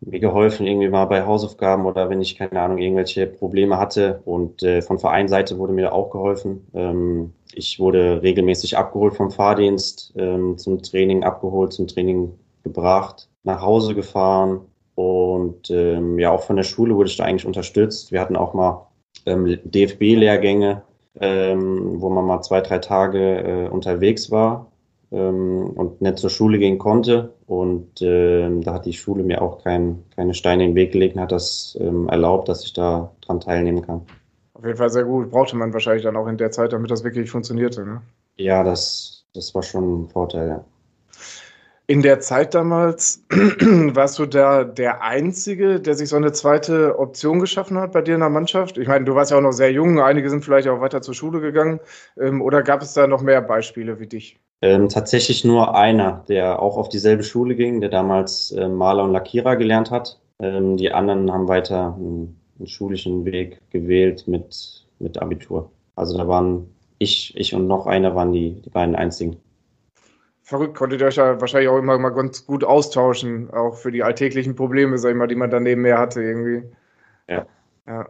mir 0.00 0.18
geholfen, 0.18 0.66
irgendwie 0.66 0.88
mal 0.88 1.04
bei 1.04 1.26
Hausaufgaben 1.26 1.84
oder 1.84 2.08
wenn 2.08 2.20
ich, 2.20 2.36
keine 2.36 2.60
Ahnung, 2.60 2.78
irgendwelche 2.78 3.26
Probleme 3.26 3.78
hatte. 3.78 4.22
Und 4.24 4.62
äh, 4.62 4.82
von 4.82 4.98
Vereinseite 4.98 5.58
wurde 5.58 5.72
mir 5.72 5.92
auch 5.92 6.10
geholfen. 6.10 6.66
Ähm, 6.74 7.32
ich 7.52 7.78
wurde 7.78 8.22
regelmäßig 8.22 8.78
abgeholt 8.78 9.14
vom 9.14 9.30
Fahrdienst, 9.30 10.14
ähm, 10.16 10.56
zum 10.56 10.82
Training 10.82 11.22
abgeholt, 11.22 11.72
zum 11.72 11.86
Training 11.86 12.32
gebracht, 12.62 13.28
nach 13.42 13.60
Hause 13.60 13.94
gefahren. 13.94 14.60
Und 14.94 15.70
ähm, 15.70 16.18
ja, 16.18 16.30
auch 16.30 16.42
von 16.42 16.56
der 16.56 16.62
Schule 16.62 16.96
wurde 16.96 17.10
ich 17.10 17.16
da 17.16 17.24
eigentlich 17.24 17.46
unterstützt. 17.46 18.10
Wir 18.10 18.20
hatten 18.20 18.36
auch 18.36 18.54
mal 18.54 18.86
ähm, 19.26 19.58
DFB-Lehrgänge, 19.64 20.82
ähm, 21.20 22.00
wo 22.00 22.08
man 22.08 22.24
mal 22.24 22.40
zwei, 22.42 22.60
drei 22.62 22.78
Tage 22.78 23.66
äh, 23.66 23.68
unterwegs 23.68 24.30
war 24.30 24.70
ähm, 25.12 25.70
und 25.70 26.00
nicht 26.00 26.18
zur 26.18 26.30
Schule 26.30 26.58
gehen 26.58 26.78
konnte. 26.78 27.34
Und 27.46 28.00
ähm, 28.00 28.62
da 28.62 28.74
hat 28.74 28.86
die 28.86 28.92
Schule 28.92 29.22
mir 29.22 29.42
auch 29.42 29.62
kein, 29.62 30.04
keine 30.14 30.34
Steine 30.34 30.64
in 30.64 30.70
den 30.70 30.76
Weg 30.76 30.92
gelegt 30.92 31.16
und 31.16 31.22
hat 31.22 31.32
das 31.32 31.76
ähm, 31.80 32.08
erlaubt, 32.08 32.48
dass 32.48 32.64
ich 32.64 32.72
da 32.72 33.10
dran 33.20 33.40
teilnehmen 33.40 33.82
kann. 33.82 34.02
Auf 34.54 34.64
jeden 34.64 34.76
Fall 34.76 34.90
sehr 34.90 35.04
gut. 35.04 35.30
Brauchte 35.30 35.56
man 35.56 35.72
wahrscheinlich 35.72 36.02
dann 36.02 36.16
auch 36.16 36.26
in 36.26 36.36
der 36.36 36.50
Zeit, 36.50 36.72
damit 36.72 36.90
das 36.90 37.02
wirklich 37.02 37.30
funktionierte. 37.30 37.84
Ne? 37.84 38.02
Ja, 38.36 38.62
das, 38.62 39.24
das 39.34 39.54
war 39.54 39.62
schon 39.62 40.02
ein 40.02 40.08
Vorteil, 40.08 40.48
ja. 40.48 40.64
In 41.90 42.02
der 42.02 42.20
Zeit 42.20 42.54
damals 42.54 43.24
warst 43.30 44.20
du 44.20 44.26
da 44.26 44.62
der 44.62 45.02
Einzige, 45.02 45.80
der 45.80 45.96
sich 45.96 46.08
so 46.08 46.14
eine 46.14 46.30
zweite 46.30 46.96
Option 47.00 47.40
geschaffen 47.40 47.78
hat 47.78 47.90
bei 47.90 48.00
dir 48.00 48.14
in 48.14 48.20
der 48.20 48.28
Mannschaft? 48.28 48.78
Ich 48.78 48.86
meine, 48.86 49.04
du 49.04 49.16
warst 49.16 49.32
ja 49.32 49.38
auch 49.38 49.42
noch 49.42 49.50
sehr 49.50 49.72
jung, 49.72 49.98
einige 49.98 50.30
sind 50.30 50.44
vielleicht 50.44 50.68
auch 50.68 50.80
weiter 50.80 51.02
zur 51.02 51.14
Schule 51.14 51.40
gegangen. 51.40 51.80
Ähm, 52.16 52.42
oder 52.42 52.62
gab 52.62 52.80
es 52.80 52.94
da 52.94 53.08
noch 53.08 53.22
mehr 53.22 53.42
Beispiele 53.42 53.98
wie 53.98 54.06
dich? 54.06 54.38
Ähm, 54.62 54.88
tatsächlich 54.88 55.44
nur 55.44 55.74
einer, 55.74 56.24
der 56.28 56.62
auch 56.62 56.76
auf 56.76 56.90
dieselbe 56.90 57.24
Schule 57.24 57.56
ging, 57.56 57.80
der 57.80 57.90
damals 57.90 58.52
äh, 58.52 58.68
Maler 58.68 59.02
und 59.02 59.12
Lackierer 59.12 59.56
gelernt 59.56 59.90
hat. 59.90 60.20
Ähm, 60.38 60.76
die 60.76 60.92
anderen 60.92 61.32
haben 61.32 61.48
weiter 61.48 61.96
einen, 61.96 62.40
einen, 62.60 62.68
schulischen 62.68 63.24
Weg 63.24 63.58
gewählt 63.70 64.28
mit, 64.28 64.86
mit 65.00 65.20
Abitur. 65.20 65.72
Also 65.96 66.16
da 66.16 66.28
waren 66.28 66.68
ich, 66.98 67.36
ich 67.36 67.52
und 67.52 67.66
noch 67.66 67.88
einer 67.88 68.14
waren 68.14 68.30
die, 68.30 68.62
die 68.62 68.70
beiden 68.70 68.94
einzigen. 68.94 69.38
Verrückt, 70.50 70.76
konntet 70.76 71.00
ihr 71.00 71.06
euch 71.06 71.14
ja 71.14 71.40
wahrscheinlich 71.40 71.68
auch 71.68 71.78
immer 71.78 71.96
mal 71.96 72.08
ganz 72.08 72.44
gut 72.44 72.64
austauschen, 72.64 73.50
auch 73.50 73.76
für 73.76 73.92
die 73.92 74.02
alltäglichen 74.02 74.56
Probleme, 74.56 74.98
sag 74.98 75.10
ich 75.10 75.16
mal, 75.16 75.28
die 75.28 75.36
man 75.36 75.48
daneben 75.48 75.82
mehr 75.82 75.96
hatte 75.96 76.20
irgendwie. 76.24 76.64
Ja. 77.28 77.46
Ja. 77.86 78.08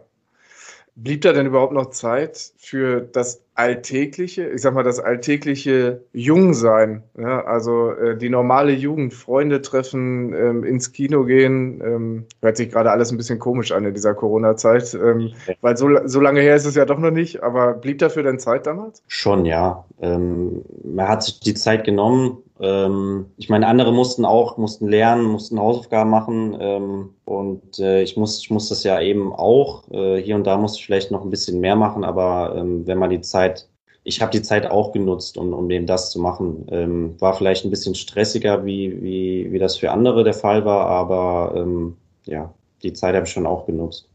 Blieb 0.95 1.21
da 1.21 1.33
denn 1.33 1.45
überhaupt 1.45 1.73
noch 1.73 1.91
Zeit 1.91 2.51
für 2.57 3.01
das 3.01 3.43
alltägliche, 3.61 4.49
ich 4.49 4.61
sag 4.63 4.73
mal, 4.73 4.81
das 4.81 4.99
alltägliche 4.99 6.01
Jungsein, 6.13 7.03
ja, 7.15 7.45
also 7.45 7.91
äh, 7.91 8.17
die 8.17 8.29
normale 8.29 8.71
Jugend, 8.71 9.13
Freunde 9.13 9.61
treffen, 9.61 10.33
ähm, 10.33 10.63
ins 10.63 10.91
Kino 10.93 11.25
gehen, 11.25 11.79
ähm, 11.85 12.25
hört 12.41 12.57
sich 12.57 12.71
gerade 12.71 12.89
alles 12.89 13.11
ein 13.11 13.17
bisschen 13.17 13.37
komisch 13.37 13.71
an 13.71 13.85
in 13.85 13.93
dieser 13.93 14.15
Corona-Zeit, 14.15 14.95
ähm, 14.95 15.33
weil 15.61 15.77
so, 15.77 15.89
so 16.05 16.19
lange 16.19 16.41
her 16.41 16.55
ist 16.55 16.65
es 16.65 16.73
ja 16.73 16.85
doch 16.85 16.97
noch 16.97 17.11
nicht, 17.11 17.43
aber 17.43 17.73
blieb 17.73 17.99
dafür 17.99 18.23
denn 18.23 18.39
Zeit 18.39 18.65
damals? 18.65 19.03
Schon, 19.07 19.45
ja. 19.45 19.85
Ähm, 20.01 20.63
man 20.83 21.07
hat 21.07 21.21
sich 21.21 21.39
die 21.39 21.53
Zeit 21.53 21.83
genommen, 21.83 22.39
ähm, 22.61 23.25
ich 23.37 23.49
meine, 23.49 23.67
andere 23.67 23.91
mussten 23.91 24.23
auch, 24.23 24.57
mussten 24.57 24.87
lernen, 24.87 25.23
mussten 25.23 25.59
Hausaufgaben 25.59 26.11
machen 26.11 26.55
ähm, 26.59 27.09
und 27.25 27.79
äh, 27.79 28.03
ich, 28.03 28.15
muss, 28.17 28.39
ich 28.39 28.51
muss 28.51 28.69
das 28.69 28.83
ja 28.83 29.01
eben 29.01 29.33
auch. 29.33 29.89
Äh, 29.91 30.17
hier 30.21 30.35
und 30.35 30.45
da 30.45 30.57
musste 30.57 30.79
ich 30.79 30.85
vielleicht 30.85 31.09
noch 31.11 31.23
ein 31.23 31.31
bisschen 31.31 31.59
mehr 31.59 31.75
machen, 31.75 32.03
aber 32.03 32.55
ähm, 32.55 32.85
wenn 32.85 32.99
man 32.99 33.09
die 33.09 33.21
Zeit, 33.21 33.67
ich 34.03 34.21
habe 34.21 34.31
die 34.31 34.43
Zeit 34.43 34.69
auch 34.69 34.91
genutzt, 34.91 35.37
um, 35.37 35.53
um 35.53 35.69
eben 35.71 35.87
das 35.87 36.11
zu 36.11 36.19
machen. 36.19 36.67
Ähm, 36.69 37.15
war 37.19 37.33
vielleicht 37.33 37.65
ein 37.65 37.71
bisschen 37.71 37.95
stressiger, 37.95 38.63
wie, 38.63 39.01
wie, 39.01 39.51
wie 39.51 39.59
das 39.59 39.77
für 39.77 39.91
andere 39.91 40.23
der 40.23 40.33
Fall 40.33 40.63
war, 40.63 40.85
aber 40.85 41.53
ähm, 41.55 41.97
ja, 42.25 42.53
die 42.83 42.93
Zeit 42.93 43.15
habe 43.15 43.25
ich 43.25 43.31
schon 43.31 43.47
auch 43.47 43.65
genutzt. 43.65 44.07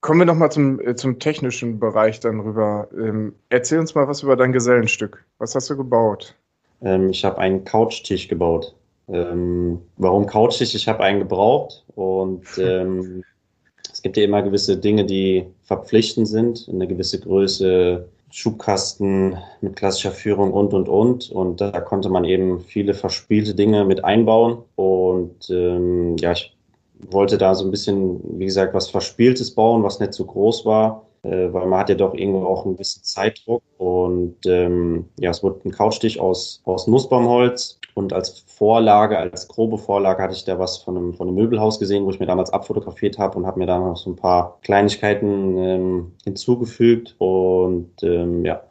Kommen 0.00 0.20
wir 0.20 0.26
nochmal 0.26 0.52
zum, 0.52 0.80
äh, 0.80 0.94
zum 0.94 1.18
technischen 1.18 1.80
Bereich 1.80 2.20
dann 2.20 2.38
rüber. 2.38 2.88
Ähm, 2.96 3.34
erzähl 3.48 3.80
uns 3.80 3.96
mal 3.96 4.06
was 4.06 4.22
über 4.22 4.36
dein 4.36 4.52
Gesellenstück. 4.52 5.24
Was 5.38 5.56
hast 5.56 5.68
du 5.68 5.76
gebaut? 5.76 6.36
Ähm, 6.82 7.10
ich 7.10 7.24
habe 7.24 7.38
einen 7.38 7.64
Couchtisch 7.64 8.28
gebaut. 8.28 8.74
Ähm, 9.08 9.80
warum 9.96 10.26
Couchtisch? 10.26 10.74
Ich 10.74 10.88
habe 10.88 11.02
einen 11.02 11.20
gebraucht 11.20 11.84
und 11.94 12.44
ähm, 12.58 13.24
es 13.92 14.02
gibt 14.02 14.16
ja 14.16 14.24
immer 14.24 14.42
gewisse 14.42 14.76
Dinge, 14.76 15.04
die 15.04 15.46
verpflichtend 15.64 16.28
sind, 16.28 16.68
eine 16.72 16.86
gewisse 16.86 17.18
Größe, 17.20 18.08
Schubkasten 18.30 19.38
mit 19.62 19.76
klassischer 19.76 20.12
Führung 20.12 20.52
und 20.52 20.74
und 20.74 20.88
und. 20.88 21.30
Und 21.30 21.60
da 21.62 21.80
konnte 21.80 22.10
man 22.10 22.24
eben 22.24 22.60
viele 22.60 22.92
verspielte 22.92 23.54
Dinge 23.54 23.84
mit 23.86 24.04
einbauen. 24.04 24.58
Und 24.76 25.48
ähm, 25.50 26.16
ja, 26.18 26.32
ich 26.32 26.54
wollte 27.10 27.38
da 27.38 27.54
so 27.54 27.64
ein 27.64 27.70
bisschen, 27.70 28.20
wie 28.38 28.44
gesagt, 28.44 28.74
was 28.74 28.90
Verspieltes 28.90 29.54
bauen, 29.54 29.82
was 29.82 29.98
nicht 29.98 30.12
so 30.12 30.26
groß 30.26 30.66
war 30.66 31.07
äh, 31.22 31.52
weil 31.52 31.66
man 31.66 31.80
hat 31.80 31.88
ja 31.88 31.94
doch 31.94 32.14
irgendwo 32.14 32.46
auch 32.46 32.64
einen 32.64 32.74
gewissen 32.74 33.02
Zeitdruck. 33.02 33.62
Und 33.76 34.38
ähm, 34.46 35.06
ja, 35.18 35.30
es 35.30 35.42
wurde 35.42 35.60
ein 35.64 35.72
Couchstich 35.72 36.20
aus, 36.20 36.62
aus 36.64 36.86
Nussbaumholz. 36.86 37.78
Und 37.94 38.12
als 38.12 38.38
Vorlage, 38.46 39.18
als 39.18 39.48
grobe 39.48 39.76
Vorlage 39.76 40.22
hatte 40.22 40.34
ich 40.34 40.44
da 40.44 40.58
was 40.58 40.78
von 40.78 40.96
einem, 40.96 41.14
von 41.14 41.26
einem 41.26 41.36
Möbelhaus 41.36 41.80
gesehen, 41.80 42.04
wo 42.04 42.10
ich 42.10 42.20
mir 42.20 42.26
damals 42.26 42.52
abfotografiert 42.52 43.18
habe 43.18 43.36
und 43.36 43.46
habe 43.46 43.58
mir 43.58 43.66
da 43.66 43.78
noch 43.78 43.96
so 43.96 44.10
ein 44.10 44.16
paar 44.16 44.58
Kleinigkeiten 44.62 45.58
ähm, 45.58 46.12
hinzugefügt. 46.24 47.16
Und 47.18 48.02
ähm, 48.02 48.44
ja, 48.44 48.62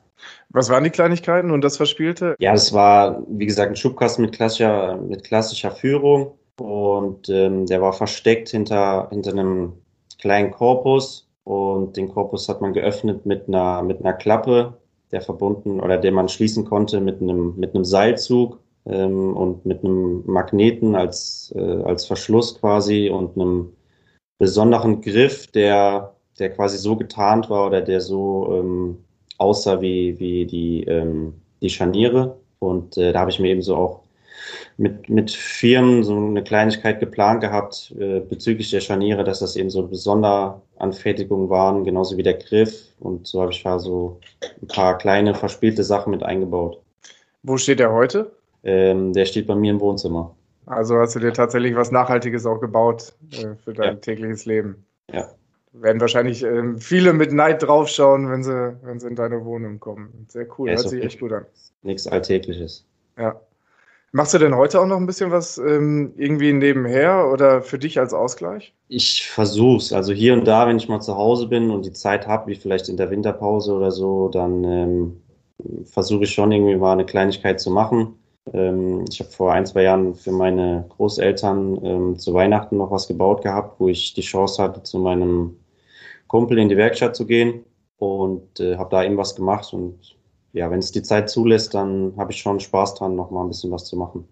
was 0.50 0.70
waren 0.70 0.84
die 0.84 0.90
Kleinigkeiten 0.90 1.52
und 1.52 1.62
das 1.62 1.78
Verspielte? 1.78 2.36
Ja, 2.40 2.54
das 2.54 2.74
war, 2.74 3.22
wie 3.28 3.46
gesagt, 3.46 3.70
ein 3.70 3.76
Schubkasten 3.76 4.24
mit 4.24 4.34
klassischer, 4.34 4.98
mit 4.98 5.24
klassischer 5.24 5.72
Führung 5.72 6.32
und 6.60 7.30
ähm, 7.30 7.66
der 7.66 7.82
war 7.82 7.94
versteckt 7.94 8.50
hinter, 8.50 9.10
hinter 9.12 9.32
einem 9.32 9.74
kleinen 10.20 10.52
Korpus 10.52 11.27
und 11.48 11.96
den 11.96 12.10
Korpus 12.10 12.50
hat 12.50 12.60
man 12.60 12.74
geöffnet 12.74 13.26
mit 13.26 13.48
einer, 13.48 13.82
mit 13.82 14.02
einer 14.02 14.12
Klappe, 14.12 14.74
der 15.14 15.22
verbunden 15.22 15.80
oder 15.80 15.98
der 15.98 16.12
man 16.12 16.28
schließen 16.28 16.66
konnte 16.66 17.00
mit 17.00 17.22
einem, 17.22 17.56
mit 17.56 17.74
einem 17.74 17.86
Seilzug 17.86 18.60
ähm, 18.86 19.36
und 19.38 19.66
mit 19.66 19.82
einem 19.82 20.24
Magneten 20.26 20.94
als, 20.96 21.54
äh, 21.56 21.82
als 21.84 22.06
Verschluss 22.06 22.60
quasi 22.60 23.10
und 23.10 23.38
einem 23.38 23.72
besonderen 24.40 25.00
Griff, 25.00 25.48
der, 25.48 26.16
der 26.38 26.50
quasi 26.50 26.78
so 26.78 26.98
getarnt 26.98 27.50
war 27.50 27.68
oder 27.68 27.80
der 27.80 28.02
so 28.02 28.50
ähm, 28.52 28.98
aussah 29.38 29.80
wie, 29.80 30.20
wie 30.20 30.46
die, 30.46 30.84
ähm, 30.84 31.36
die 31.62 31.70
Scharniere. 31.70 32.38
Und 32.60 32.98
äh, 32.98 33.14
da 33.14 33.22
habe 33.22 33.32
ich 33.32 33.40
mir 33.40 33.52
eben 33.52 33.62
so 33.62 33.78
auch 33.78 34.02
mit, 34.78 35.10
mit 35.10 35.32
Firmen 35.32 36.04
so 36.04 36.16
eine 36.16 36.44
Kleinigkeit 36.44 37.00
geplant 37.00 37.42
gehabt 37.42 37.94
äh, 38.00 38.20
bezüglich 38.20 38.70
der 38.70 38.80
Scharniere, 38.80 39.24
dass 39.24 39.40
das 39.40 39.56
eben 39.56 39.72
so 39.72 39.90
Sonderanfertigungen 39.92 41.50
waren, 41.50 41.84
genauso 41.84 42.16
wie 42.18 42.24
der 42.24 42.36
Griff. 42.36 42.94
Und 43.00 43.26
so 43.26 43.42
habe 43.42 43.52
ich 43.52 43.64
da 43.64 43.80
so 43.80 44.20
ein 44.62 44.68
paar 44.68 44.98
kleine 44.98 45.34
verspielte 45.34 45.84
Sachen 45.84 46.12
mit 46.12 46.22
eingebaut. 46.24 46.80
Wo 47.42 47.58
steht 47.58 47.80
der 47.80 47.92
heute? 47.92 48.32
Ähm, 48.64 49.14
der 49.14 49.26
steht 49.26 49.48
bei 49.48 49.56
mir 49.56 49.72
im 49.72 49.80
Wohnzimmer. 49.80 50.36
Also 50.68 50.98
hast 50.98 51.16
du 51.16 51.20
dir 51.20 51.34
tatsächlich 51.34 51.76
was 51.76 51.92
Nachhaltiges 51.92 52.46
auch 52.46 52.60
gebaut 52.60 53.14
äh, 53.32 53.56
für 53.64 53.74
dein 53.74 53.96
ja. 53.96 54.00
tägliches 54.00 54.46
Leben? 54.46 54.86
Ja. 55.12 55.30
Werden 55.74 56.02
wahrscheinlich 56.02 56.44
äh, 56.44 56.78
viele 56.78 57.14
mit 57.14 57.32
Neid 57.32 57.64
draufschauen, 57.64 58.30
wenn 58.30 58.44
sie, 58.44 58.78
wenn 58.84 59.00
sie 59.00 59.08
in 59.08 59.16
deine 59.16 59.44
Wohnung 59.46 59.80
kommen. 59.80 60.26
Sehr 60.28 60.46
cool, 60.58 60.70
ja, 60.70 60.76
hört 60.76 60.90
sich 60.90 61.04
echt 61.04 61.20
gut 61.20 61.32
an. 61.32 61.46
Nichts 61.84 62.08
Alltägliches. 62.08 62.86
Ja. 63.18 63.40
Machst 64.14 64.34
du 64.34 64.38
denn 64.38 64.56
heute 64.56 64.80
auch 64.80 64.86
noch 64.86 64.98
ein 64.98 65.06
bisschen 65.06 65.32
was 65.32 65.58
ähm, 65.58 66.14
irgendwie 66.16 66.54
nebenher 66.54 67.30
oder 67.32 67.62
für 67.62 67.78
dich 67.78 68.00
als 68.00 68.14
Ausgleich? 68.14 68.74
Ich 68.88 69.28
versuch's. 69.28 69.92
Also 69.92 70.14
hier 70.14 70.34
und 70.34 70.46
da, 70.46 70.66
wenn 70.68 70.78
ich 70.78 70.88
mal 70.88 71.02
zu 71.02 71.16
Hause 71.16 71.48
bin 71.48 71.70
und 71.72 71.86
die 71.86 71.92
Zeit 71.92 72.26
habe, 72.26 72.48
wie 72.48 72.56
vielleicht 72.56 72.88
in 72.88 72.98
der 72.98 73.12
Winterpause 73.12 73.74
oder 73.74 73.92
so, 73.92 74.30
dann 74.30 74.64
ähm, 74.64 75.22
versuche 75.86 76.24
ich 76.24 76.34
schon 76.34 76.52
irgendwie 76.52 76.76
mal 76.76 76.94
eine 76.94 77.06
Kleinigkeit 77.06 77.60
zu 77.60 77.70
machen. 77.70 78.16
Ähm, 78.54 79.04
ich 79.10 79.20
habe 79.20 79.30
vor 79.30 79.52
ein, 79.52 79.66
zwei 79.66 79.84
Jahren 79.84 80.16
für 80.16 80.32
meine 80.32 80.86
Großeltern 80.90 81.84
ähm, 81.84 82.20
zu 82.20 82.34
Weihnachten 82.34 82.78
noch 82.78 82.92
was 82.92 83.08
gebaut 83.08 83.44
gehabt, 83.44 83.80
wo 83.80 83.90
ich 83.90 84.14
die 84.14 84.22
Chance 84.22 84.64
hatte, 84.64 84.84
zu 84.84 85.00
meinem 85.00 85.58
Kumpel 86.28 86.60
in 86.60 86.70
die 86.70 86.78
Werkstatt 86.78 87.16
zu 87.16 87.26
gehen 87.26 87.66
und 87.98 88.60
äh, 88.60 88.78
habe 88.78 88.90
da 88.90 89.04
eben 89.04 89.18
was 89.18 89.36
gemacht 89.36 89.74
und 89.74 90.17
ja, 90.54 90.70
wenn 90.72 90.80
es 90.80 90.92
die 90.92 91.04
Zeit 91.04 91.30
zulässt, 91.30 91.74
dann 91.74 92.14
habe 92.18 92.32
ich 92.32 92.40
schon 92.40 92.60
Spaß 92.60 92.96
dran, 92.96 93.16
noch 93.16 93.32
mal 93.32 93.44
ein 93.44 93.50
bisschen 93.50 93.72
was 93.72 93.86
zu 93.86 93.98
machen. 93.98 94.28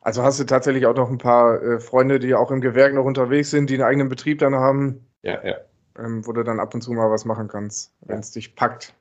Also 0.00 0.22
hast 0.22 0.40
du 0.40 0.44
tatsächlich 0.44 0.86
auch 0.86 0.96
noch 0.96 1.10
ein 1.10 1.18
paar 1.18 1.62
äh, 1.62 1.80
Freunde, 1.80 2.18
die 2.18 2.34
auch 2.34 2.50
im 2.50 2.60
Gewerk 2.60 2.92
noch 2.94 3.04
unterwegs 3.04 3.50
sind, 3.50 3.70
die 3.70 3.74
einen 3.74 3.84
eigenen 3.84 4.08
Betrieb 4.08 4.40
dann 4.40 4.54
haben? 4.54 5.06
Ja, 5.22 5.44
ja. 5.44 5.56
Ähm, 5.98 6.26
wo 6.26 6.32
du 6.32 6.42
dann 6.42 6.58
ab 6.58 6.74
und 6.74 6.80
zu 6.80 6.92
mal 6.92 7.10
was 7.10 7.24
machen 7.24 7.48
kannst, 7.48 7.92
wenn 8.00 8.18
es 8.18 8.34
ja. 8.34 8.40
dich 8.40 8.56
packt. 8.56 8.94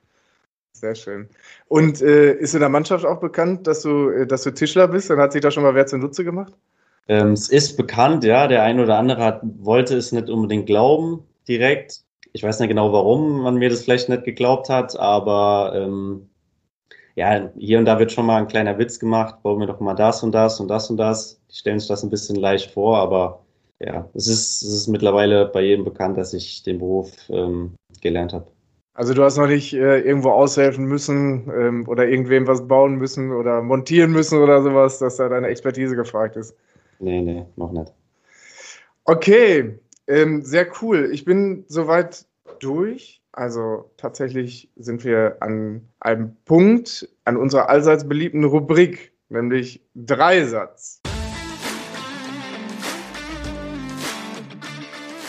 Sehr 0.74 0.96
schön. 0.96 1.29
Und 1.67 2.01
äh, 2.01 2.34
ist 2.34 2.53
in 2.53 2.60
der 2.60 2.70
Mannschaft 2.70 3.05
auch 3.05 3.20
bekannt, 3.20 3.67
dass 3.67 3.81
du, 3.81 4.10
äh, 4.10 4.27
dass 4.27 4.43
du 4.43 4.51
Tischler 4.51 4.88
bist? 4.88 5.10
Dann 5.10 5.20
hat 5.20 5.31
sich 5.31 5.41
da 5.41 5.51
schon 5.51 5.63
mal 5.63 5.75
wer 5.75 5.88
zunutze 5.88 6.24
gemacht? 6.24 6.53
Ähm, 7.08 7.34
es 7.34 7.50
ist 7.50 7.77
bekannt, 7.77 8.24
ja. 8.24 8.48
Der 8.48 8.63
ein 8.63 8.79
oder 8.79 8.98
andere 8.98 9.24
hat, 9.24 9.41
wollte 9.60 9.98
es 9.98 10.12
nicht 10.12 10.29
unbedingt 10.29 10.67
glauben 10.67 11.24
direkt. 11.48 12.01
Ich 12.34 12.43
weiß 12.43 12.60
nicht 12.60 12.70
genau, 12.70 12.93
warum 12.93 13.41
man 13.41 13.55
mir 13.55 13.70
das 13.70 13.84
vielleicht 13.84 14.08
nicht 14.08 14.24
geglaubt 14.24 14.70
hat, 14.70 14.98
aber 14.98 15.74
ähm, 15.75 16.29
ja, 17.15 17.50
hier 17.58 17.80
und 17.80 17.86
da 17.86 18.00
wird 18.00 18.12
schon 18.12 18.25
mal 18.25 18.38
ein 18.38 18.48
kleiner 18.48 18.77
Witz 18.77 19.00
gemacht, 19.00 19.41
bauen 19.44 19.60
wir 19.60 19.68
doch 19.68 19.80
mal 19.80 19.96
das 19.96 20.24
und 20.24 20.32
das 20.32 20.60
und 20.60 20.68
das 20.68 20.89
und 20.89 20.98
das. 20.98 21.41
Die 21.50 21.56
stellen 21.56 21.80
sich 21.80 21.88
das 21.88 22.03
ein 22.03 22.10
bisschen 22.10 22.38
leicht 22.38 22.72
vor, 22.72 22.98
aber 22.98 23.41
ja, 23.80 24.08
es 24.13 24.27
ist, 24.27 24.62
es 24.62 24.74
ist 24.74 24.88
mittlerweile 24.88 25.46
bei 25.46 25.62
jedem 25.62 25.84
bekannt, 25.86 26.18
dass 26.18 26.34
ich 26.34 26.63
den 26.63 26.80
Beruf 26.80 27.12
ähm, 27.30 27.74
gelernt 28.01 28.34
habe. 28.34 28.48
Also 28.94 29.13
du 29.13 29.24
hast 29.24 29.38
noch 29.38 29.48
nicht 29.48 29.74
äh, 29.74 30.00
irgendwo 30.00 30.32
aushelfen 30.32 30.86
müssen 30.86 31.50
ähm, 31.56 31.88
oder 31.88 32.08
irgendwem 32.08 32.46
was 32.46 32.68
bauen 32.68 32.96
müssen 32.96 33.32
oder 33.32 33.62
montieren 33.62 34.12
müssen 34.12 34.39
oder 34.39 34.62
sowas, 34.62 35.00
dass 35.00 35.15
da 35.15 35.30
deine 35.30 35.48
Expertise 35.48 35.96
gefragt 35.96 36.36
ist. 36.36 36.56
Nee, 37.00 37.22
nee, 37.22 37.46
noch 37.56 37.72
nicht. 37.72 37.94
Okay, 39.06 39.80
ähm, 40.08 40.44
sehr 40.44 40.68
cool. 40.82 41.10
Ich 41.12 41.25
bin 41.25 41.65
soweit 41.68 42.25
durch. 42.60 43.21
Also 43.33 43.89
tatsächlich 43.95 44.69
sind 44.75 45.05
wir 45.05 45.38
an 45.39 45.88
einem 46.01 46.35
Punkt 46.43 47.07
an 47.23 47.38
unserer 47.38 47.69
allseits 47.69 48.05
beliebten 48.05 48.43
Rubrik, 48.43 49.13
nämlich 49.29 49.81
Dreisatz. 49.95 51.01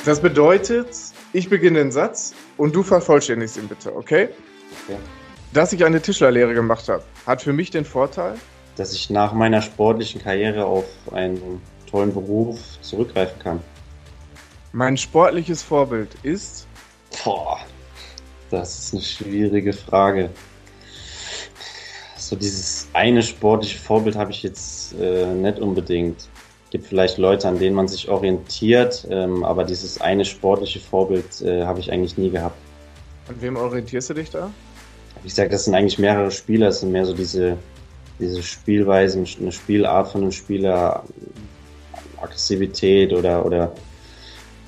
Das 0.04 0.20
bedeutet, 0.20 0.88
ich 1.32 1.48
beginne 1.48 1.78
den 1.78 1.92
Satz 1.92 2.34
und 2.56 2.74
du 2.74 2.82
vervollständigst 2.82 3.56
ihn 3.56 3.68
bitte, 3.68 3.94
okay? 3.94 4.30
Okay. 4.88 4.98
Dass 5.52 5.72
ich 5.72 5.84
eine 5.84 6.02
Tischlerlehre 6.02 6.54
gemacht 6.54 6.88
habe, 6.88 7.04
hat 7.24 7.42
für 7.42 7.52
mich 7.52 7.70
den 7.70 7.84
Vorteil, 7.84 8.34
dass 8.74 8.94
ich 8.94 9.10
nach 9.10 9.32
meiner 9.32 9.62
sportlichen 9.62 10.20
Karriere 10.20 10.64
auf 10.64 10.86
einen 11.12 11.62
tollen 11.88 12.12
Beruf 12.12 12.58
zurückgreifen 12.80 13.38
kann. 13.38 13.60
Mein 14.72 14.96
sportliches 14.96 15.62
Vorbild 15.62 16.16
ist. 16.24 16.66
Boah, 17.22 17.60
das 18.52 18.78
ist 18.78 18.92
eine 18.92 19.02
schwierige 19.02 19.72
Frage. 19.72 20.30
So 22.16 22.36
dieses 22.36 22.88
eine 22.92 23.22
sportliche 23.22 23.78
Vorbild 23.78 24.16
habe 24.16 24.30
ich 24.30 24.42
jetzt 24.42 24.94
äh, 25.00 25.26
nicht 25.26 25.58
unbedingt. 25.58 26.20
Es 26.64 26.70
gibt 26.70 26.86
vielleicht 26.86 27.18
Leute, 27.18 27.48
an 27.48 27.58
denen 27.58 27.74
man 27.74 27.88
sich 27.88 28.08
orientiert, 28.08 29.06
ähm, 29.10 29.44
aber 29.44 29.64
dieses 29.64 30.00
eine 30.00 30.24
sportliche 30.24 30.80
Vorbild 30.80 31.40
äh, 31.42 31.64
habe 31.64 31.80
ich 31.80 31.92
eigentlich 31.92 32.16
nie 32.16 32.30
gehabt. 32.30 32.56
An 33.28 33.36
wem 33.40 33.56
orientierst 33.56 34.10
du 34.10 34.14
dich 34.14 34.30
da? 34.30 34.50
Wie 35.22 35.28
gesagt, 35.28 35.52
das 35.52 35.64
sind 35.64 35.74
eigentlich 35.74 35.98
mehrere 35.98 36.30
Spieler, 36.30 36.68
es 36.68 36.80
sind 36.80 36.92
mehr 36.92 37.06
so 37.06 37.14
diese, 37.14 37.56
diese 38.18 38.42
Spielweisen, 38.42 39.26
eine 39.40 39.52
Spielart 39.52 40.08
von 40.08 40.22
einem 40.22 40.32
Spieler, 40.32 41.04
Aggressivität 42.20 43.12
oder, 43.12 43.44
oder 43.44 43.72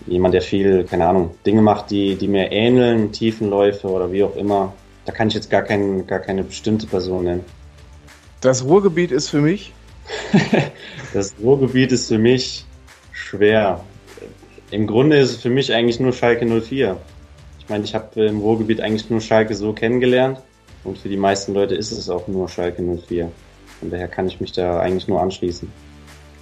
jemand, 0.06 0.34
der 0.34 0.42
viel, 0.42 0.84
keine 0.84 1.06
Ahnung, 1.06 1.30
Dinge 1.46 1.62
macht, 1.62 1.90
die, 1.90 2.16
die 2.16 2.28
mir 2.28 2.52
ähneln, 2.52 3.12
Tiefenläufe 3.12 3.88
oder 3.88 4.12
wie 4.12 4.25
auch 4.25 4.37
immer. 4.37 4.73
da 5.06 5.12
kann 5.12 5.28
ich 5.28 5.34
jetzt 5.34 5.50
gar, 5.50 5.62
kein, 5.62 6.06
gar 6.06 6.20
keine 6.20 6.44
bestimmte 6.44 6.87
Person 6.87 7.25
nennen. 7.25 7.44
Das 8.40 8.64
Ruhrgebiet 8.64 9.11
ist 9.11 9.28
für 9.28 9.40
mich? 9.40 9.73
das 11.14 11.34
Ruhrgebiet 11.42 11.92
ist 11.92 12.08
für 12.08 12.18
mich 12.18 12.66
schwer. 13.12 13.80
Im 14.70 14.87
Grunde 14.87 15.18
ist 15.18 15.30
es 15.30 15.37
für 15.37 15.50
mich 15.50 15.73
eigentlich 15.73 16.00
nur 16.00 16.12
Schalke 16.12 16.46
04. 16.46 16.96
Ich 17.58 17.68
meine, 17.68 17.84
ich 17.84 17.94
habe 17.94 18.26
im 18.26 18.40
Ruhrgebiet 18.40 18.80
eigentlich 18.80 19.08
nur 19.08 19.20
Schalke 19.20 19.54
so 19.54 19.73
kennengelernt 19.73 20.38
und 20.84 20.99
für 20.99 21.08
die 21.08 21.16
meisten 21.16 21.54
Leute 21.54 21.75
ist 21.75 21.92
es 21.92 22.11
auch 22.11 22.28
nur 22.28 22.49
Schalke 22.49 22.82
04. 22.82 23.30
Von 23.80 23.90
daher 23.90 24.08
kann 24.08 24.26
ich 24.26 24.40
mich 24.40 24.52
da 24.52 24.80
eigentlich 24.80 25.08
nur 25.08 25.20
anschließen. 25.20 25.70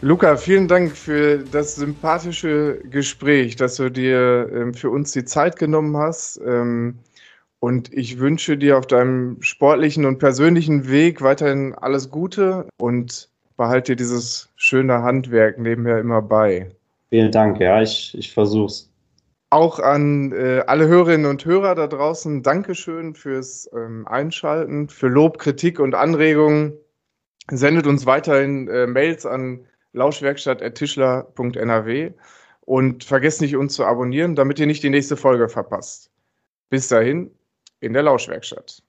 Luca, 0.04 0.36
vielen 0.36 0.66
Dank 0.66 0.96
für 0.96 1.38
das 1.38 1.76
sympathische 1.76 2.80
Gespräch, 2.90 3.54
dass 3.54 3.76
du 3.76 3.88
dir 3.88 4.50
ähm, 4.52 4.74
für 4.74 4.90
uns 4.90 5.12
die 5.12 5.24
Zeit 5.24 5.56
genommen 5.56 5.96
hast. 5.96 6.40
Ähm, 6.44 6.98
und 7.60 7.92
ich 7.92 8.18
wünsche 8.18 8.58
dir 8.58 8.78
auf 8.78 8.88
deinem 8.88 9.40
sportlichen 9.42 10.04
und 10.04 10.18
persönlichen 10.18 10.88
Weg 10.88 11.22
weiterhin 11.22 11.72
alles 11.74 12.10
Gute 12.10 12.66
und 12.80 13.28
behalte 13.56 13.92
dir 13.92 13.96
dieses 13.96 14.48
schöne 14.56 15.04
Handwerk 15.04 15.60
nebenher 15.60 15.98
immer 15.98 16.20
bei. 16.20 16.72
Vielen 17.10 17.30
Dank, 17.30 17.60
ja, 17.60 17.80
ich, 17.80 18.12
ich 18.18 18.32
versuch's. 18.32 18.90
Auch 19.50 19.78
an 19.78 20.32
äh, 20.32 20.64
alle 20.66 20.88
Hörerinnen 20.88 21.30
und 21.30 21.44
Hörer 21.44 21.76
da 21.76 21.86
draußen, 21.86 22.42
Dankeschön 22.42 23.14
fürs 23.14 23.70
ähm, 23.72 24.08
Einschalten, 24.08 24.88
für 24.88 25.06
Lob, 25.06 25.38
Kritik 25.38 25.78
und 25.78 25.94
Anregungen. 25.94 26.72
Sendet 27.48 27.86
uns 27.86 28.04
weiterhin 28.04 28.66
äh, 28.66 28.88
Mails 28.88 29.26
an 29.26 29.60
lauschwerkstatt.tischler.nrw 29.92 32.10
und 32.60 33.04
vergesst 33.04 33.40
nicht, 33.40 33.56
uns 33.56 33.74
zu 33.74 33.84
abonnieren, 33.84 34.34
damit 34.34 34.58
ihr 34.58 34.66
nicht 34.66 34.82
die 34.82 34.90
nächste 34.90 35.16
Folge 35.16 35.48
verpasst. 35.48 36.10
Bis 36.70 36.88
dahin, 36.88 37.30
in 37.80 37.92
der 37.92 38.02
Lauschwerkstatt. 38.02 38.82